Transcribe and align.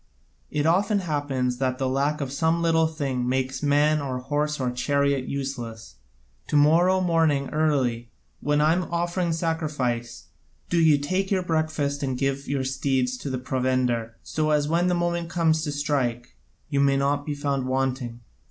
It 0.49 0.65
often 0.65 0.97
happens 1.01 1.59
that 1.59 1.77
the 1.77 1.87
lack 1.87 2.21
of 2.21 2.31
some 2.31 2.63
little 2.63 2.87
thing 2.87 3.29
makes 3.29 3.61
man 3.61 4.01
or 4.01 4.17
horse 4.17 4.59
or 4.59 4.71
chariot 4.71 5.25
useless. 5.25 5.97
To 6.47 6.55
morrow 6.57 7.01
morning 7.01 7.49
early, 7.51 8.09
while 8.39 8.63
I 8.63 8.73
am 8.73 8.85
offering 8.91 9.31
sacrifice, 9.31 10.29
do 10.71 10.79
you 10.79 10.97
take 10.97 11.29
your 11.29 11.43
breakfast 11.43 12.01
and 12.01 12.17
give 12.17 12.47
your 12.47 12.63
steeds 12.63 13.15
their 13.19 13.37
provender, 13.37 14.15
so 14.23 14.49
that 14.49 14.67
when 14.67 14.87
the 14.87 14.95
moment 14.95 15.29
comes 15.29 15.61
to 15.65 15.71
strike 15.71 16.35
you 16.67 16.79
may 16.79 16.97
not 16.97 17.23
be 17.23 17.35
found 17.35 17.67
wanting. 17.67 18.21